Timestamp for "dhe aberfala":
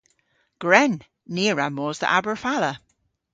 2.01-2.71